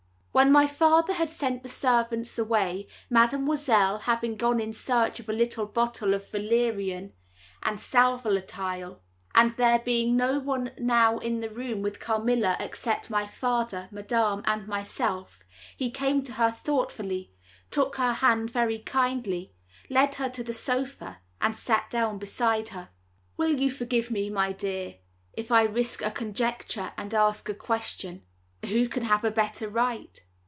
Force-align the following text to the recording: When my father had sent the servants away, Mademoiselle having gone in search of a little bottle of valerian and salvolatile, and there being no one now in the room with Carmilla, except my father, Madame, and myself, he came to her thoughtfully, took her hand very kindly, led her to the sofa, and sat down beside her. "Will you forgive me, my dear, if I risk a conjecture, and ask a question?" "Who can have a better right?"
When 0.33 0.49
my 0.49 0.65
father 0.65 1.11
had 1.11 1.29
sent 1.29 1.61
the 1.61 1.67
servants 1.67 2.37
away, 2.39 2.87
Mademoiselle 3.09 3.99
having 3.99 4.37
gone 4.37 4.61
in 4.61 4.71
search 4.71 5.19
of 5.19 5.27
a 5.27 5.33
little 5.33 5.65
bottle 5.65 6.13
of 6.13 6.29
valerian 6.31 7.11
and 7.63 7.77
salvolatile, 7.77 9.01
and 9.35 9.51
there 9.57 9.79
being 9.79 10.15
no 10.15 10.39
one 10.39 10.71
now 10.77 11.17
in 11.17 11.41
the 11.41 11.49
room 11.49 11.81
with 11.81 11.99
Carmilla, 11.99 12.55
except 12.61 13.09
my 13.09 13.27
father, 13.27 13.89
Madame, 13.91 14.41
and 14.45 14.69
myself, 14.69 15.43
he 15.75 15.91
came 15.91 16.23
to 16.23 16.33
her 16.35 16.49
thoughtfully, 16.49 17.33
took 17.69 17.97
her 17.97 18.13
hand 18.13 18.49
very 18.49 18.79
kindly, 18.79 19.51
led 19.89 20.15
her 20.15 20.29
to 20.29 20.45
the 20.45 20.53
sofa, 20.53 21.17
and 21.41 21.57
sat 21.57 21.89
down 21.89 22.17
beside 22.17 22.69
her. 22.69 22.87
"Will 23.35 23.59
you 23.59 23.69
forgive 23.69 24.09
me, 24.09 24.29
my 24.29 24.53
dear, 24.53 24.95
if 25.33 25.51
I 25.51 25.63
risk 25.63 26.01
a 26.01 26.09
conjecture, 26.09 26.93
and 26.97 27.13
ask 27.13 27.49
a 27.49 27.53
question?" 27.53 28.23
"Who 28.67 28.87
can 28.89 29.01
have 29.05 29.23
a 29.23 29.31
better 29.31 29.67
right?" 29.67 30.23